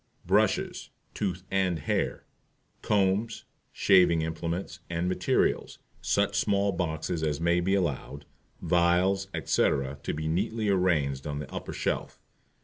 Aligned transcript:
BRUSHES 0.25 0.89
(tooth 1.13 1.43
and 1.51 1.77
hair), 1.77 2.25
COMBS, 2.81 3.43
SHAVING 3.71 4.23
IMPLEMENTS 4.23 4.79
and 4.89 5.07
MATERIALS, 5.07 5.77
such 6.01 6.35
small 6.39 6.71
boxes 6.71 7.21
as 7.21 7.39
may 7.39 7.59
be 7.59 7.75
allowed, 7.75 8.25
vials, 8.63 9.27
etc., 9.31 9.99
to 10.01 10.11
be 10.15 10.27
neatly 10.27 10.69
arranged 10.69 11.27
on 11.27 11.37
the 11.37 11.53
upper 11.53 11.71
shelf. 11.71 12.19